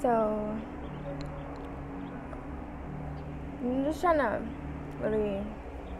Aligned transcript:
So 0.00 0.56
I'm 3.62 3.84
just 3.84 4.00
trying 4.00 4.18
to 4.18 4.42
really 5.00 5.42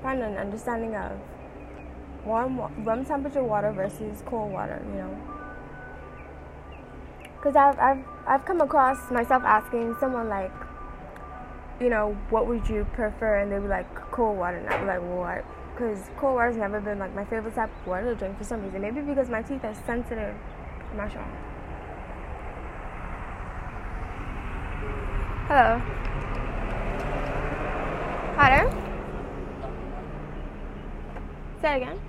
find 0.03 0.22
an 0.22 0.37
understanding 0.37 0.95
of 0.95 1.12
warm 2.24 2.59
room 2.85 3.04
temperature 3.04 3.43
water 3.43 3.72
versus 3.72 4.22
cold 4.27 4.53
water, 4.53 4.82
you 4.90 4.98
know. 4.98 5.19
Because 7.37 7.56
I've, 7.56 7.79
I've, 7.79 8.04
I've 8.27 8.45
come 8.45 8.60
across 8.60 9.10
myself 9.10 9.42
asking 9.45 9.97
someone 10.01 10.28
like, 10.28 10.53
you 11.81 11.88
know, 11.88 12.17
what 12.31 12.47
would 12.47 12.69
you 12.69 12.87
prefer? 12.92 13.38
And 13.38 13.53
they 13.53 13.58
were 13.58 13.69
like, 13.69 13.94
cold 14.10 14.37
water. 14.37 14.58
And 14.58 14.69
I'd 14.69 14.81
be 14.81 14.87
like, 14.87 15.01
what? 15.01 15.44
Because 15.72 16.10
cold 16.19 16.34
water's 16.34 16.56
never 16.56 16.80
been 16.80 16.98
like 16.98 17.15
my 17.15 17.24
favorite 17.24 17.55
type 17.55 17.70
of 17.80 17.87
water 17.87 18.12
to 18.12 18.15
drink 18.15 18.37
for 18.38 18.45
some 18.45 18.62
reason. 18.62 18.80
Maybe 18.80 19.01
because 19.01 19.28
my 19.28 19.42
teeth 19.42 19.65
are 19.65 19.74
sensitive. 19.87 20.34
I'm 20.91 20.97
not 20.97 21.12
sure. 21.12 21.24
Hello. 25.48 25.80
There. 28.36 28.70
Say 31.60 31.72
it 31.74 31.77
again. 31.82 32.00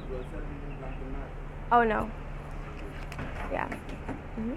Oh 1.71 1.83
no. 1.83 2.09
Yeah. 3.51 3.67
hmm 4.35 4.53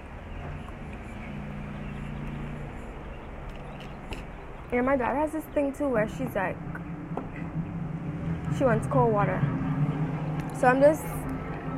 Yeah, 4.73 4.81
my 4.81 4.97
daughter 4.97 5.17
has 5.17 5.33
this 5.33 5.45
thing 5.53 5.73
too 5.75 5.89
where 5.89 6.09
she's 6.09 6.35
like, 6.35 6.57
she 8.57 8.65
wants 8.65 8.87
cold 8.87 9.13
water. 9.13 9.41
So 10.59 10.69
I'm 10.69 10.81
just, 10.81 11.05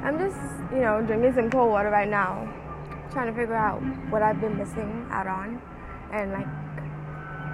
I'm 0.04 0.18
just, 0.18 0.36
you 0.72 0.80
know, 0.80 1.00
drinking 1.00 1.34
some 1.34 1.50
cold 1.50 1.70
water 1.70 1.90
right 1.90 2.08
now, 2.08 2.48
trying 3.10 3.26
to 3.26 3.32
figure 3.32 3.56
out 3.56 3.80
what 4.10 4.22
I've 4.22 4.40
been 4.40 4.56
missing 4.56 5.06
out 5.10 5.26
on, 5.26 5.60
and 6.12 6.32
like, 6.32 6.46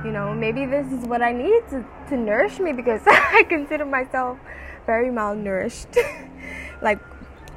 you 0.05 0.13
know, 0.13 0.35
maybe 0.35 0.65
this 0.67 0.87
is 0.93 1.05
what 1.07 1.23
I 1.23 1.33
need 1.33 1.63
to 1.71 1.85
to 2.09 2.17
nourish 2.17 2.59
me 2.59 2.73
because 2.73 3.03
I 3.07 3.45
consider 3.49 3.85
myself 3.85 4.39
very 4.87 5.09
malnourished. 5.09 5.97
like, 6.83 6.99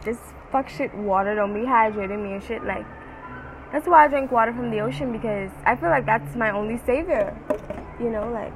this 0.04 0.18
fuck 0.52 0.68
shit 0.70 0.94
water 0.96 1.36
don't 1.36 1.54
be 1.54 1.62
hydrating 1.62 2.24
me 2.24 2.34
and 2.34 2.44
shit. 2.44 2.64
Like, 2.64 2.86
that's 3.72 3.88
why 3.88 4.06
I 4.06 4.08
drink 4.08 4.32
water 4.32 4.54
from 4.54 4.72
the 4.72 4.80
ocean 4.80 5.12
because 5.12 5.52
I 5.66 5.76
feel 5.76 5.90
like 5.90 6.06
that's 6.06 6.36
my 6.36 6.52
only 6.52 6.78
savior. 6.86 7.38
You 8.00 8.10
know, 8.10 8.30
like, 8.32 8.54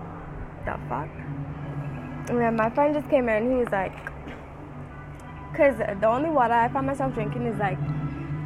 the 0.66 0.78
fuck? 0.90 1.10
And 2.30 2.42
then 2.42 2.56
my 2.56 2.70
friend 2.72 2.94
just 2.94 3.10
came 3.10 3.30
in 3.30 3.44
and 3.44 3.52
he 3.52 3.58
was 3.58 3.72
like, 3.72 3.96
because 5.52 5.78
the 5.78 6.08
only 6.08 6.30
water 6.30 6.54
I 6.54 6.68
find 6.68 6.88
myself 6.88 7.14
drinking 7.14 7.46
is 7.46 7.58
like 7.60 7.78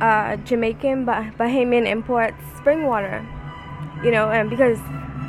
uh, 0.02 0.36
Jamaican 0.38 1.06
bah- 1.06 1.32
Bahamian 1.40 1.88
imports 1.88 2.38
spring 2.58 2.86
water. 2.86 3.26
You 4.04 4.12
know, 4.12 4.30
and 4.30 4.50
because 4.50 4.78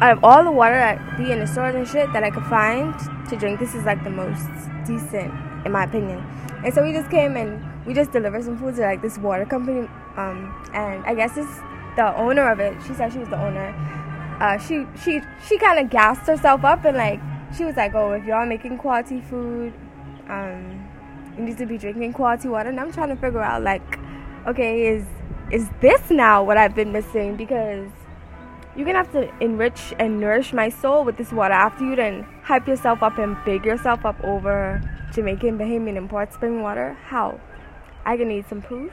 out 0.01 0.17
of 0.17 0.25
all 0.25 0.43
the 0.45 0.51
water 0.51 0.77
that 0.77 1.19
be 1.19 1.31
in 1.31 1.41
the 1.41 1.47
stores 1.47 1.75
and 1.75 1.87
shit 1.87 2.13
that 2.13 2.25
I 2.25 2.31
could 2.31 2.45
find 2.45 2.95
to 3.29 3.37
drink, 3.37 3.61
this 3.61 3.75
is 3.75 3.85
like 3.85 4.03
the 4.03 4.11
most 4.11 4.49
decent, 4.87 5.33
in 5.67 5.73
my 5.73 5.85
opinion. 5.85 6.19
And 6.65 6.73
so 6.73 6.83
we 6.83 6.93
just 6.93 7.11
came 7.11 7.37
and 7.37 7.63
we 7.87 7.95
just 7.95 8.13
delivered 8.13 8.45
some 8.45 8.59
food 8.59 8.77
to 8.77 8.83
like 8.83 9.03
this 9.03 9.19
water 9.19 9.45
company. 9.45 9.89
Um, 10.17 10.55
and 10.73 11.05
I 11.05 11.15
guess 11.15 11.37
it's 11.37 11.61
the 11.97 12.15
owner 12.17 12.51
of 12.51 12.61
it. 12.61 12.77
She 12.87 12.95
said 12.95 13.13
she 13.13 13.19
was 13.19 13.29
the 13.29 13.41
owner. 13.41 13.75
Uh, 14.41 14.57
she 14.59 14.87
she 15.05 15.21
she 15.47 15.59
kind 15.59 15.79
of 15.79 15.91
gassed 15.91 16.27
herself 16.27 16.65
up 16.65 16.85
and 16.85 16.97
like 16.97 17.21
she 17.57 17.65
was 17.65 17.77
like, 17.77 17.95
"Oh, 17.95 18.13
if 18.13 18.25
y'all 18.25 18.47
making 18.47 18.79
quality 18.79 19.21
food, 19.21 19.75
um, 20.29 20.89
you 21.37 21.45
need 21.45 21.59
to 21.59 21.67
be 21.67 21.77
drinking 21.77 22.15
quality 22.15 22.49
water." 22.49 22.71
And 22.71 22.81
I'm 22.81 22.93
trying 22.93 23.09
to 23.11 23.17
figure 23.17 23.43
out 23.43 23.63
like, 23.63 23.99
okay, 24.47 24.87
is 24.87 25.05
is 25.51 25.69
this 25.81 26.11
now 26.11 26.43
what 26.43 26.57
I've 26.57 26.75
been 26.75 26.93
missing? 26.93 27.37
Because 27.37 27.91
you're 28.77 28.87
gonna 28.87 28.99
have 28.99 29.13
to 29.13 29.33
enrich 29.43 29.93
and 29.99 30.21
nourish 30.21 30.53
my 30.53 30.69
soul 30.69 31.05
with 31.05 31.17
this 31.17 31.33
water 31.33 31.55
after 31.55 31.85
you 31.85 31.97
then 31.97 32.25
hype 32.43 32.69
yourself 32.69 33.03
up 33.03 33.19
and 33.19 33.37
big 33.45 33.65
yourself 33.65 34.05
up 34.05 34.23
over 34.23 34.81
Jamaican 35.13 35.59
Bahamian 35.59 35.97
import 35.97 36.33
spring 36.33 36.63
water. 36.63 36.97
How? 37.05 37.41
I'm 38.07 38.19
gonna 38.19 38.31
need 38.31 38.49
some 38.49 38.63
proof. 38.63 38.93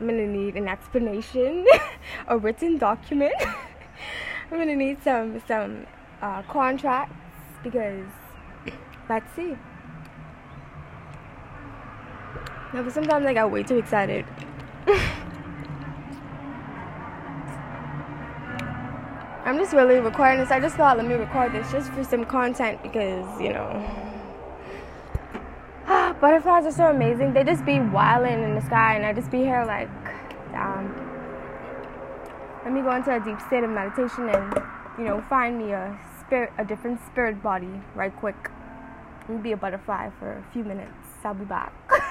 I'm 0.00 0.06
gonna 0.06 0.26
need 0.26 0.56
an 0.56 0.68
explanation, 0.68 1.66
a 2.28 2.38
written 2.38 2.78
document. 2.78 3.34
I'm 4.50 4.58
gonna 4.58 4.76
need 4.76 5.02
some 5.02 5.42
some 5.46 5.86
uh, 6.20 6.42
contracts 6.42 7.14
because 7.62 8.06
let's 9.08 9.34
see. 9.34 9.56
No, 12.72 12.82
but 12.82 12.92
sometimes 12.92 13.26
I 13.26 13.34
got 13.34 13.50
way 13.50 13.62
too 13.62 13.76
excited. 13.78 14.24
I'm 19.44 19.58
just 19.58 19.72
really 19.72 20.00
recording 20.00 20.38
this. 20.38 20.50
I 20.50 20.60
just 20.60 20.76
thought 20.76 20.96
let 20.96 21.06
me 21.06 21.14
record 21.14 21.52
this 21.52 21.70
just 21.72 21.90
for 21.92 22.04
some 22.04 22.24
content 22.24 22.82
because 22.82 23.26
you 23.40 23.52
know 23.52 23.66
ah, 25.86 26.16
butterflies 26.20 26.66
are 26.66 26.72
so 26.72 26.86
amazing. 26.86 27.32
They 27.32 27.44
just 27.44 27.64
be 27.64 27.80
wilding 27.80 28.42
in 28.42 28.54
the 28.54 28.62
sky, 28.62 28.96
and 28.96 29.04
I 29.04 29.12
just 29.12 29.30
be 29.30 29.38
here 29.38 29.64
like. 29.66 29.88
Let 32.64 32.72
me 32.72 32.80
go 32.80 32.94
into 32.94 33.14
a 33.14 33.18
deep 33.18 33.40
state 33.48 33.64
of 33.64 33.70
meditation 33.70 34.28
and 34.28 34.62
you 34.96 35.04
know 35.04 35.20
find 35.28 35.58
me 35.58 35.72
a 35.72 35.98
spirit, 36.20 36.52
a 36.58 36.64
different 36.64 37.00
spirit 37.06 37.42
body 37.42 37.82
right 37.96 38.14
quick. 38.16 38.36
Let 39.22 39.30
me 39.30 39.42
be 39.42 39.52
a 39.52 39.56
butterfly 39.56 40.10
for 40.20 40.38
a 40.38 40.52
few 40.52 40.62
minutes. 40.62 40.92
I'll 41.24 41.34
be 41.34 41.44
back. 41.44 41.72